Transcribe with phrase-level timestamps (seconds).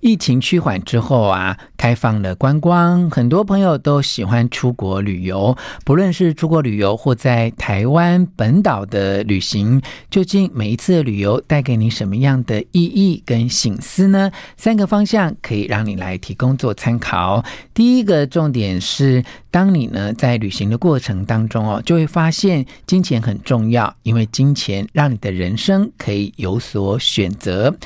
[0.00, 5.56] 疫情趋缓之后啊，开放了观光，很多朋友都喜欢出国旅游。
[5.84, 9.80] 不论是出国旅游或在台湾本岛的旅行，
[10.10, 14.30] 究竟每一次的旅游带给你什么样的意义跟省思呢？
[14.56, 17.44] 三个方向可以让你来提供做参考。
[17.74, 27.76] 第一个重点是，当你呢在旅行的过程当中哦，就会发现金钱很重要，因为金钱让你的人生可以有所选择。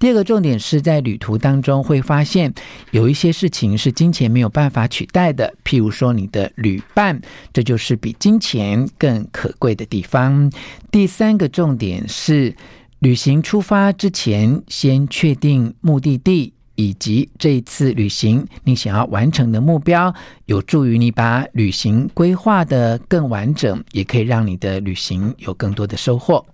[0.00, 2.52] 第二个重点是在旅途当中会发现
[2.90, 7.20] 有一些事情是金钱没有办法取代的，譬如说你的旅伴，
[7.52, 10.50] 这就是比金钱更可贵的地方。
[10.90, 12.56] 第三个重点是
[13.00, 20.14] 旅行出发之前，先确定目的地以及这一次旅行你想要完成的目标，
[20.46, 26.46] 有助于你把旅行规划得更完整，也可以让你的旅行有更多的收获。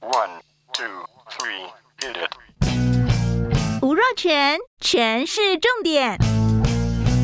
[0.00, 0.37] One,
[4.18, 6.18] 吴若权，权式重点，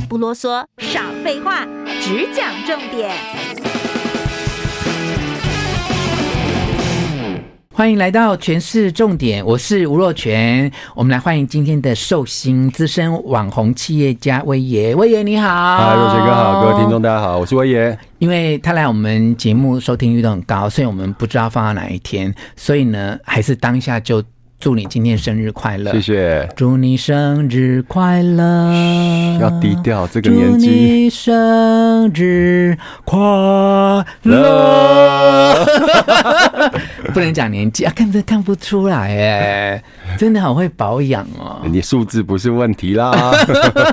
[0.08, 1.66] 不啰嗦，少废话，
[2.00, 3.10] 只讲重点。
[7.72, 10.70] 欢迎来到全市重点，我是吴若全。
[10.94, 15.48] 我们来欢迎今天的寿星资深网红企业家威爷，威爷你好。
[15.48, 17.98] 嗨，若全哥好，各位听众大家好，我是威爷。
[18.18, 24.22] 因为他来我们节目收听率都很高，所以我们不知道放到哪一天，所以呢，还是当下就。
[24.60, 25.92] 祝你今天生日快乐！
[25.92, 26.48] 谢谢。
[26.56, 29.38] 祝你生日快乐！
[29.38, 30.66] 要低调，这个年纪。
[30.66, 33.18] 祝你生日快
[34.22, 35.66] 乐！
[37.12, 39.84] 不能讲年纪啊，看这看不出来哎，
[40.16, 41.60] 真的好会保养哦。
[41.70, 43.12] 你数字不是问题啦，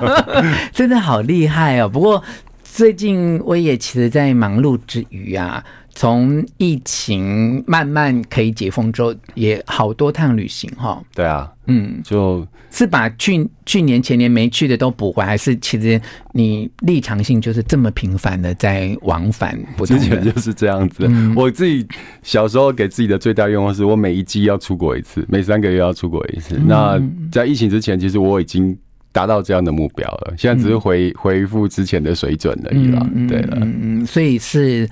[0.72, 1.88] 真的好厉害哦。
[1.88, 2.22] 不过
[2.64, 5.62] 最近我也其实，在忙碌之余啊。
[5.94, 11.02] 从疫情慢慢可以解封之后，也好多趟旅行哈。
[11.14, 16.00] 对啊，嗯，就是把去去年前年没去的都补回来，还是其实
[16.32, 19.58] 你立场性就是这么频繁的在往返？
[19.84, 21.04] 之前就是这样子。
[21.06, 21.86] 嗯、我自己
[22.22, 26.56] 小时候给自己的最大愿望是我每一季要出国一次，每三个月要出国一次。
[26.56, 28.74] 嗯、那在疫情之前，其实我已经
[29.12, 30.34] 达到这样的目标了。
[30.38, 33.06] 现在只是回、嗯、恢复之前的水准而已了。
[33.28, 34.88] 对了，嗯，所以是。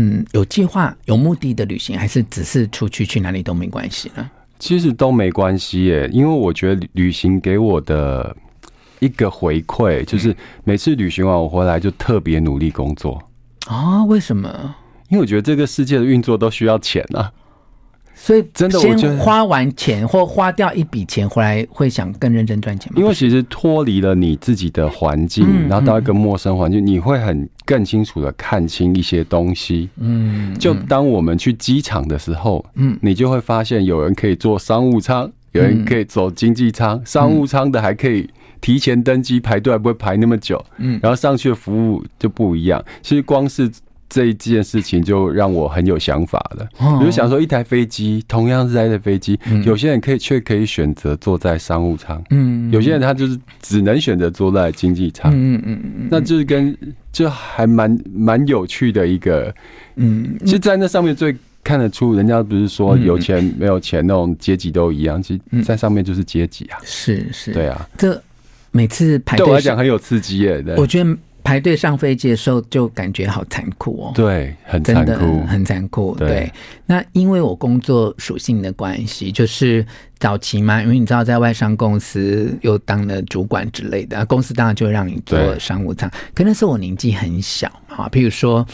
[0.00, 4.30] 嗯，有计划、有目的的旅行，还是只是出去去哪里都没关系呢？
[4.60, 8.36] 其实都没关系耶，因为我觉得旅行给我的
[9.00, 13.20] 一个回馈，就是每次旅行完我回来就特别努力工作
[13.66, 14.04] 啊。
[14.04, 14.76] 为什么？
[15.08, 17.32] 因为我觉得这个世界的运作都需要钱啊。
[18.20, 23.00] 所以真的，先花完钱或花掉一笔钱回来，会想更认真赚钱吗？
[23.00, 29.88] 因为其实脱离了你自己的环境，然后到一个陌生环境，你会很更清楚的看清一些东西。
[29.98, 38.28] 嗯，就当我们去机场的时候，嗯，你就会发现有人可以坐商务舱，有人可以走经济舱，商务舱的还可以
[38.60, 40.62] 提前登机，排队还不会排那么久。
[40.78, 42.84] 嗯，然后上去的服务就不一样。
[43.00, 43.70] 其实光是。
[44.08, 46.68] 这一件事情就让我很有想法了。
[46.98, 56.76] 比如想说，一台飞机同样是在的飞机，有些人可以却可以选择坐在商务舱，嗯，有些人他就是只能选择坐在经济舱，嗯嗯嗯，那就是跟
[57.12, 59.54] 就还蛮蛮有趣的一个，
[59.96, 68.20] 嗯，其实，在那上面最看得出，人家不是说有钱没有钱那种阶级都一样，其实在上面就是阶级啊，是是，对啊，这
[68.70, 71.16] 每次排队对我来讲很有刺激耶，我觉得。
[71.48, 74.12] 排队上飞机的时候，就感觉好残酷哦。
[74.14, 76.14] 对，很残酷，很残酷。
[76.16, 76.52] 对，对，
[76.84, 79.82] 那因为我工作属性的关系，就是
[80.18, 86.10] 早期嘛，因为你知道，在外商公司又当了主管之类的，公司当然就会让你做商务舱。
[86.34, 88.66] 可那时候我年纪很小啊，譬如说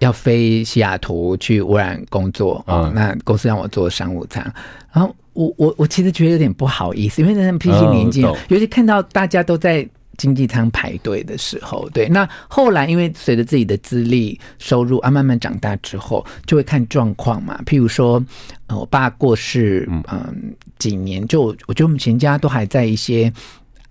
[0.00, 4.44] 要飞西雅图去污染工作啊，嗯，那公司让我做商务舱，
[4.92, 9.88] 然后我我我其实觉得有点不好意思，因为那毕竟年纪，嗯，尤其看到大家都在。
[10.16, 17.60] 经济舱排队的时候，对，那后来因为随着自己的资历、收入啊慢慢长大之后，就会看状况嘛。
[17.64, 18.22] 譬如说，
[18.66, 20.34] 呃，我爸过世，嗯、呃，
[20.78, 23.32] 几年就我觉得我们全家都还在一些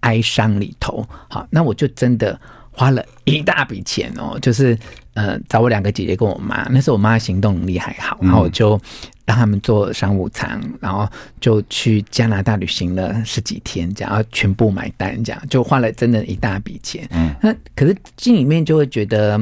[0.02, 1.08] 哀伤里头。
[1.30, 2.40] 好，那我就真的
[2.72, 4.78] 花了一大笔钱哦，就是
[5.16, 8.80] 呃找我两个姐姐跟我妈，那时候我妈行动能力还好，然后我就。
[9.28, 11.10] 让他们坐商务舱，然后
[11.42, 17.08] 就去加拿大旅行了十几天，这样，然后全部买单，这样就花了真的一大笔钱。
[17.10, 19.36] 嗯，那可是心里面就会觉得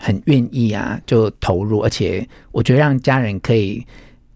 [0.00, 3.86] 很愿意啊，就投入，而且我觉得让家人可以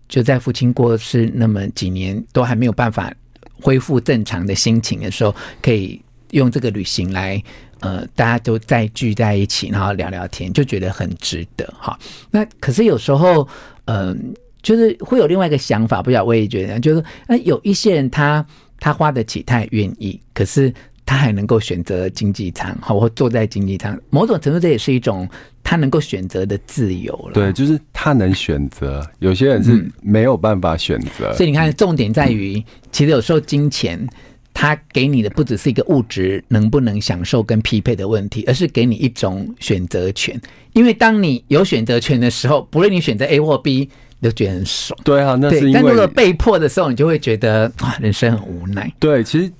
[0.08, 3.12] 就在父亲过世那么几年都还没有办法
[3.60, 6.00] 恢复正常的心情的时候，可以
[6.34, 7.42] 用这个旅行来，
[7.80, 11.98] 呃，大家都再聚在一起，然后聊聊天，就觉得很值得哈。
[12.30, 13.48] 那可是有时候，
[13.86, 14.16] 嗯、呃。
[14.64, 18.42] 就是会有另外一个想法，不晓得我也觉得，就是那有一些人他
[18.80, 20.72] 他花得起，他也愿意，可是
[21.04, 25.28] 他还能够选择经济舱，好，或坐在经济舱，某种程度这也是一种
[25.62, 27.34] 他能够选择的自由了。
[27.34, 31.34] 对，就是他能选择，有些人是没有办法选择。
[31.34, 34.08] 所以你看，重点在于，其实有时候金钱。
[34.54, 40.40] 他给你的不只是一个物质能不能享受跟匹配的问题，而是给你一种选择权。
[40.72, 43.90] 因为当你有选择权的时候，不论你选择 A 或 B，
[44.20, 44.98] 你都觉得很爽。
[45.04, 45.72] 对啊，那是因为。
[45.74, 48.90] 但如果被迫的时候，你就会觉得啊，人生很无奈。
[48.98, 49.52] 对，其实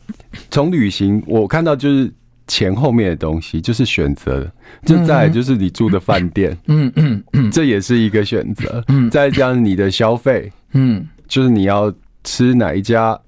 [0.50, 2.10] 从旅行我看到就是
[2.46, 4.50] 钱后面的东西，就是选择。
[4.86, 8.82] 就在就是你住的饭店， 嗯嗯嗯，这也是一个选择。
[8.88, 11.92] 嗯，再加上你的消费，嗯，就是你要
[12.22, 13.18] 吃哪一家。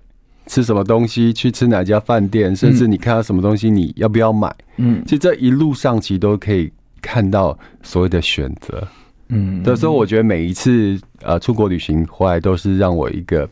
[0.47, 4.55] 吃什么东西，去吃哪家饭店，甚至你看到什么东西，你要不要买？
[4.77, 6.73] 嗯，其实这一路上其实都可以
[7.03, 8.87] 看到所谓的选择。
[9.29, 13.49] 嗯，所以说我觉得每一次呃出国旅行回来，都是让我一个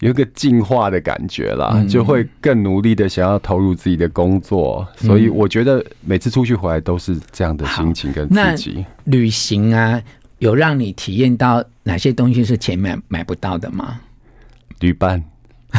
[0.00, 4.86] 有一个进化的感觉啦，就会更努力的想要投入自己的工作。
[4.96, 8.84] 所以我觉得每次出去回来都是这样的心情跟自己。
[9.04, 10.02] 旅行啊，
[10.38, 14.00] 有让你体验到哪些东西是钱买买不到的吗？
[14.80, 15.24] 旅伴。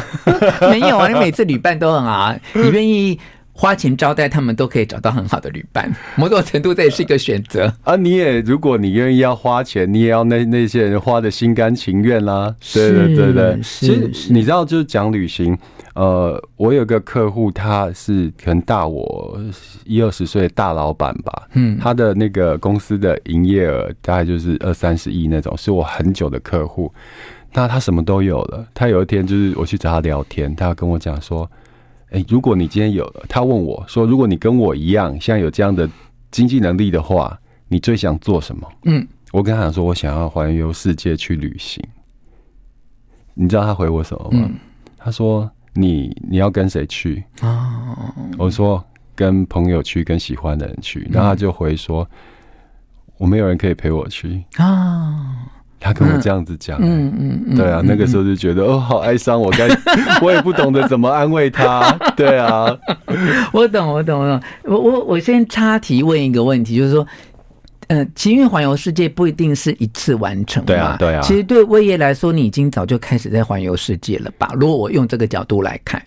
[0.72, 3.20] 没有啊，你每次旅伴都很好啊，你愿意
[3.58, 5.90] 花钱招待他们，都可以找到很好的旅伴。
[6.18, 7.96] 某种程度这也是一个选择啊。
[7.96, 12.54] 你也如果你愿意要花钱，你也要那那些人花的心甘情愿啦。
[12.74, 15.58] 对对对对，其实你知道，就是讲旅行，
[15.94, 19.40] 呃，我有个客户，他是可能大我
[19.86, 26.92] 一二十岁的大老板吧，嗯，他的那个公司的营业额大概就是二三十亿那种，是我很久的客户。
[27.56, 28.68] 那他什么都有了。
[28.74, 31.50] 他有一天就是我去找他聊天，他跟我讲说
[32.12, 35.90] ：“诶，如果你今天有了，他问我说，如果你跟我一样，现在有这样的
[36.30, 41.82] 经济能力的话，你最想做什么？”嗯，我跟他讲说，我想要环游世界去旅行。
[43.34, 44.40] 你知道他回我什么吗？
[44.44, 44.56] 嗯、
[44.98, 47.96] 他说：“你你要跟谁去？”哦，
[48.38, 48.84] 我说
[49.16, 55.52] ：“跟朋友去，跟喜欢的人去。”然后他就回说：“嗯、我没有人可以陪我去。”啊。
[55.86, 59.68] 他跟我这样子讲，嗯嗯嗯，对啊，那个时候就觉得哦，好哀伤，我该，
[60.20, 62.76] 我也不懂得怎么安慰他，对啊，
[63.54, 67.06] 我懂，我懂，我懂，我我我先插题问一个问题，就是说，
[67.88, 74.50] 呃，奇遇环游世界不一定是一次完成嘛，对啊，对啊，其实对崴爷来说，你已经早就开始在环游世界了吧？
[74.60, 76.02] 如果我用这个角度来看。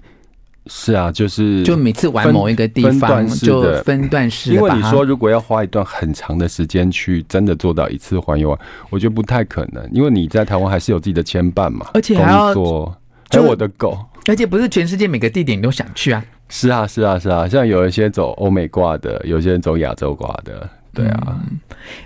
[0.69, 8.57] 是啊，就是就每次玩某一个地方就分段式，因为你说如果要花一段很长的时间去真的做到一次环游，
[8.91, 12.95] 我觉得不太可能，因为你在台湾还是有自己的牵绊嘛，而且还要做，
[13.31, 16.23] 还有我的狗，而且不是全世界每个地点你都想去啊。
[16.51, 21.41] 是啊，是啊，是啊，像有一些走欧美挂的，有些人走亚洲挂的，对啊。
[21.51, 21.59] 嗯、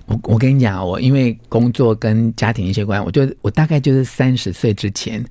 [0.06, 5.24] 我我跟你讲，我因为工作跟家庭一些关系，我就我大概就是三十岁之前。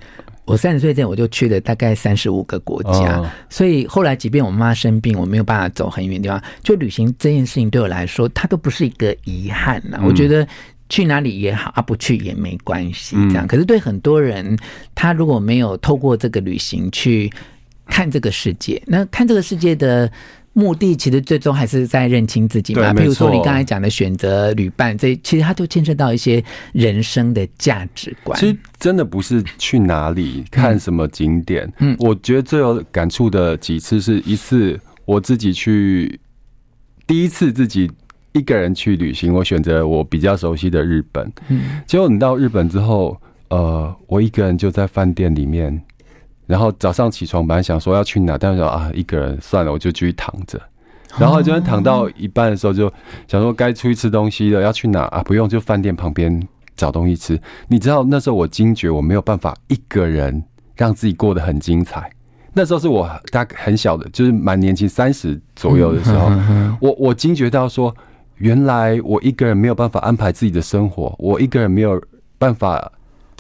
[0.52, 9.98] 我三十岁前我就去了大概三十五个国家，哦、所以后来即便我妈生病，我没有办法走很远的地方，就旅行这件事情对我来说，它都不是一个遗憾了。
[10.02, 10.46] 嗯、我觉得
[10.90, 13.46] 去哪里也好，啊不去也没关系，这样。
[13.46, 14.58] 嗯、可是对很多人，
[14.94, 17.32] 他如果没有透过这个旅行去
[17.88, 20.12] 看这个世界，那看这个世界的。
[20.54, 22.94] 目的其实最终还是在认清自己嘛。
[22.94, 26.44] 比如说你刚才讲的选择旅伴，这其实它都牵涉到一些
[26.74, 28.38] 人生的价值观。
[28.40, 31.72] 其实真的不是去哪里看什么景点。
[31.80, 36.20] 嗯，我觉得最有感触的几次是一次我自己去，
[37.08, 37.90] 第一次自己
[38.34, 41.32] 一个人去旅行，我选择我比较熟悉的日本。
[41.48, 43.18] 嗯，结果你到日本之后，
[43.50, 45.82] 呃，我一个人就在饭店里面。
[46.48, 50.60] 然后早上起床，本来想说要去哪，但是说啊，一个人算了，我就继续躺着。
[51.18, 52.92] 然后就躺到一半的时候，就
[53.28, 55.22] 想说该出去吃东西了，要去哪啊？
[55.24, 56.42] 不用，就饭店旁边
[56.76, 57.40] 找东西吃。
[57.68, 60.44] 你知道那时候我惊觉我没有办法一个人
[60.76, 62.10] 让自己过得很精彩。
[62.54, 66.32] 那时候是我大概很小的，就是蛮年轻，三十左右的时候，
[66.80, 67.94] 我我惊觉到说，
[68.38, 72.02] 原来我一个人没有办法安排自己的生活，我一个人没有
[72.38, 72.92] 办法。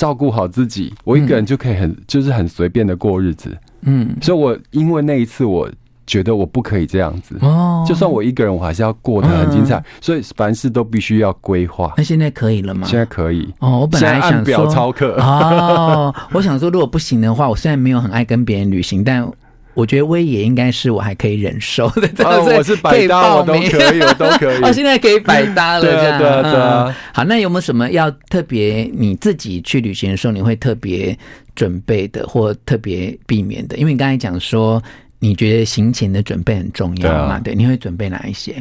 [0.01, 5.69] 照顾好自己，我一个人就可以很、嗯、就是很随便的过日子，嗯，所以我因为那一次，我
[6.07, 11.93] 觉得我不可以这样子哦，就算我一个人，我还是要过得很精彩，嗯、所以凡事都必须要规划。
[11.97, 12.87] 那现在可以了吗？
[12.87, 19.31] 现在可以哦，我本来想说表操课哦，我想说，如果不行的话，我虽然没有很爱跟别人旅行，但。
[19.73, 24.61] 我觉得威爷应该是我还可以忍受的， 哦，我是百搭，我都可以，我都可以。
[24.61, 26.95] 我 现在可以百搭了，这样对啊，对。
[27.13, 31.17] 好，那有没有什么要特别你自己去旅行的时候，你会特别
[31.55, 33.77] 准备的，或特别避免的？
[33.77, 34.81] 因为你刚才讲说，
[35.19, 37.39] 你觉得行前的准备很重要嘛？
[37.39, 38.53] 对，啊，对，你会准备哪一些？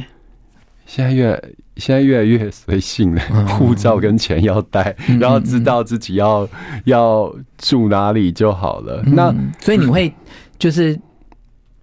[0.87, 1.41] 现在越
[1.77, 6.49] 现在越来越随性了，护照跟钱要带，然后知道自己要
[6.85, 9.01] 要住哪里就好了。
[9.07, 10.13] 那所以你会
[10.61, 10.97] 就是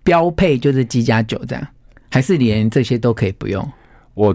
[0.03, 1.67] 标配就是机加酒这样，
[2.09, 3.69] 还是连这些都可以不用？
[4.13, 4.33] 我。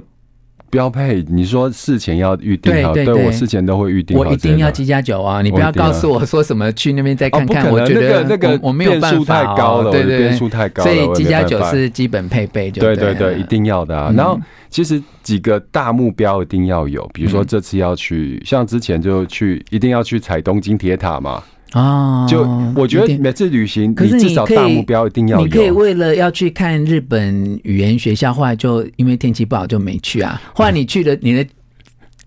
[0.70, 4.25] 标配，你说事前要预定好，对，对，我事前都会预定好。
[4.25, 5.42] 我一定要机加酒啊！
[5.42, 7.70] 你不要告诉我说什么去那边再看看。
[7.70, 10.90] 我觉得那个我没有办法，太高了，对对，变数太高了。
[10.90, 14.11] 所以机加酒是基本配备，就对对对，一定要的啊。
[14.16, 21.42] 然后其实几个大目标一定要有，比如说这次要去，像之前就去，一定要去踩东京铁塔嘛。
[21.75, 22.43] 哦，就
[22.76, 25.47] 我觉得每次旅行，可是你至少大目标一定要有。
[25.47, 30.41] 你可以为了要去看日本语言学校，后来就因为天气不好就没去啊。
[30.55, 31.47] 后来你去的，你的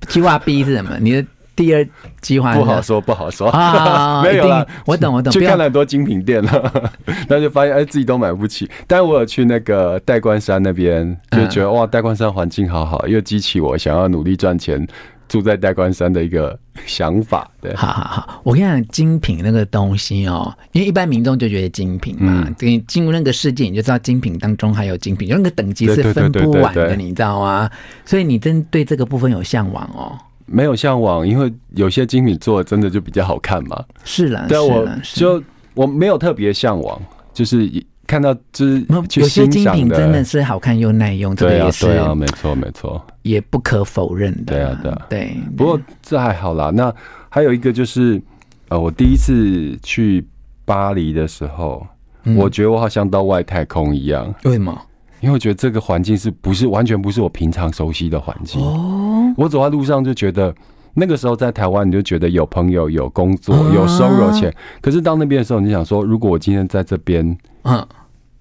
[0.07, 0.97] 计划 B 是什么？
[0.99, 1.23] 你的
[1.55, 1.87] 第二
[2.21, 4.23] 计划不好说，不好说啊。
[4.25, 5.31] 没有啦，我懂我懂。
[5.31, 6.89] 去看了很多精品店了，
[7.29, 8.67] 但就发现哎，自己都买不起。
[8.87, 14.87] 但我有去那个代官山那边，就觉得哇，代官山环境好好，又激起我想要努力赚钱。
[15.27, 27.69] 住在代官山的一个想法，对，好好好，我跟你讲，精品那个东西哦，因为一般民众就觉得精品嘛，你进入那个世界，你就知道精品当中还有精品，就那个等级是分不完的，你知道吗？
[28.05, 30.17] 所以你真对这个部分有向往哦？
[30.45, 33.83] 没有向往，因为有些精品做的真的就比较好看嘛。
[34.03, 37.01] 是啦，对，我就我没有特别向往，
[37.33, 37.69] 就是。
[38.07, 44.53] 看到就是有些精品真的是好看又耐用，这个也是对啊，没错没错，也不可否认的。
[44.53, 45.37] 对啊对啊对。
[45.57, 46.71] 不过这还好啦。
[46.71, 46.93] 那
[47.29, 48.21] 还有一个就是，
[48.69, 50.25] 呃，我第一次去
[50.63, 51.85] 巴黎的时候，
[52.37, 54.33] 我觉得我好像到外太空一样。
[54.43, 54.79] 为什么？
[55.21, 58.61] 因为我觉得这个环境是不是完全不是我平常熟悉的环境？
[58.61, 59.33] 哦。
[59.35, 60.53] 我走在路上就觉得，
[60.95, 64.51] 那个时候在台湾你就觉得有朋友、有工作、有收入、有钱。
[64.81, 67.37] 可是到那边的时候，你想说，如果我今天在这边。
[67.63, 67.85] 嗯，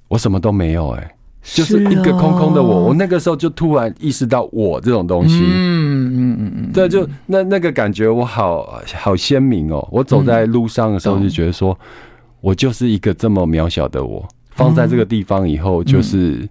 [0.09, 2.85] 我什么都没有哎、欸，就是一个空空的我。
[2.85, 9.89] 我那个时候就突然意识到我这种东西，嗯嗯嗯嗯，对，就那那个感觉我好好鲜明哦。
[9.91, 11.77] 我走在路上的时候就觉得说，
[12.43, 16.47] 我就是一个这么渺小的我，放在这个地方以后，就是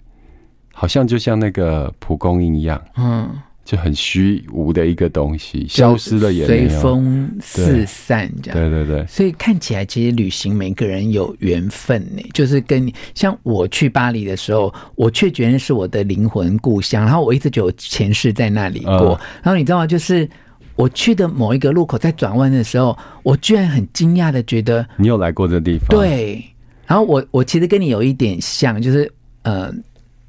[0.73, 3.29] 好像就像那个蒲公英一样，嗯。
[3.65, 8.59] 就很虚无的一个东西，消失了随风四散这样。
[8.59, 19.17] 对对对，所以看起来其实旅行每个人有缘分呢，就是跟你像我去巴黎的时候，我却觉得是我的灵魂故乡，然后我一直觉得前世在那里过。
[19.41, 19.87] 然后你知道吗？
[19.87, 20.29] 就是
[20.75, 25.87] 我去的某一个路口，在转弯的时候，我居然很惊讶的觉得你有来过这地方。
[25.87, 26.43] 对，
[26.85, 29.09] 然后我我其实跟你有一点像，就是
[29.43, 29.73] 呃。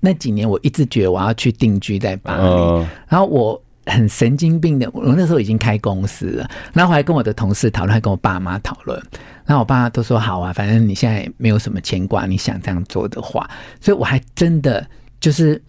[0.05, 9.03] 那几年我一直觉得我要去定居在巴黎，嗯、然后我很神经病的，我那时候已经开公司了，然后我还跟我的同事讨论，还跟我爸妈讨论，
[9.47, 13.49] 然后我爸妈都说好啊，反正你现在没有什么牵挂，你想这样做的话，
[13.81, 14.87] 所以我还真的
[15.21, 15.63] 就是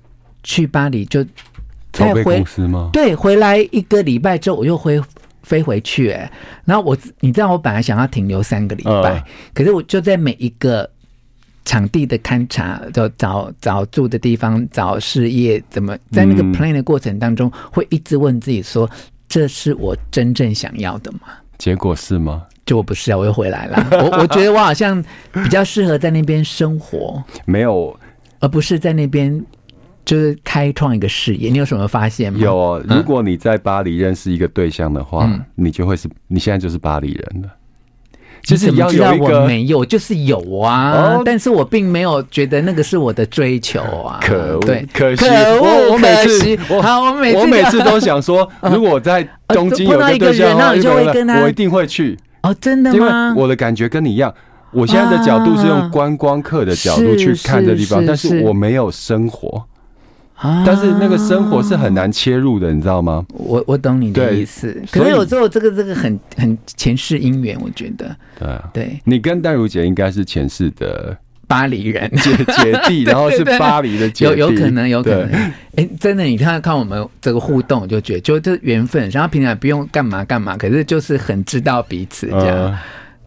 [0.44, 1.26] 去巴黎就
[1.94, 2.90] 再回公司吗？
[2.92, 5.02] 对，回来一个礼拜之后我又回
[5.44, 6.30] 飞回去，哎，
[6.66, 9.24] 然后我你知道我本来想要停留三个礼拜，嗯、
[9.54, 10.90] 可是我就在每一个。
[11.66, 18.90] 场地的勘察，就找找住的地方，找事业，怎么在那个 plan 的过程当中，会一直问自己说
[19.28, 21.20] ：“这是我真正想要的吗？”
[21.58, 22.44] 结果是吗？
[22.66, 23.88] 就我不是啊，我又回来了。
[24.04, 27.98] 我我觉得我好像比较适合在那边生活，没有，
[28.40, 29.44] 而不是在那边
[30.04, 31.50] 就是开创一个事业。
[31.50, 32.40] 你有什么发现吗？
[32.40, 37.50] 有哦，如果你在巴黎认识一个对象的话，嗯、你就会是你现在就是巴黎人了。
[38.46, 44.20] 其实你要知道我没有，就是有啊，但是我并没有觉得那个是我的追求啊。
[44.22, 52.18] 可恶，对，可惜，我我每次，好，我每次我每次都想说， 如果我在东京有一个人，那你就会跟他，我一定会去。
[52.44, 53.34] 哦，真的吗？
[53.36, 54.32] 我的感觉跟你一样，
[54.72, 59.66] 我现在的角度是用观光客的角度去看这地方，但是我没有生活。
[60.66, 63.26] 但是那个生活是很难切入的，你知道吗？
[63.30, 68.16] 我我懂你的意思，可是有时候这个这个很很前世姻缘，我觉得。
[68.38, 75.32] 对啊，对，你跟戴如姐应该是前世的巴黎人姐姐弟， 然后是巴黎的姐弟，有有可能有可能。
[75.78, 82.78] 哎，真的，你看看我们这个互动，就觉得就这缘分，然后平常不用干嘛干嘛，可是就是很知道彼此这样。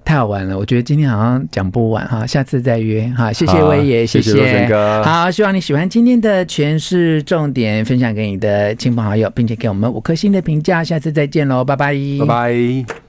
[0.08, 3.30] 太好玩了，我觉得今天好像讲不完哈，下次再约哈。
[3.30, 10.82] 谢谢威爷，谢谢哥，好，希望你喜欢今天的全是重点，分享给你的亲朋好友，并且给我们五颗星的评价。
[10.82, 13.07] 下次再见喽，拜拜，拜拜。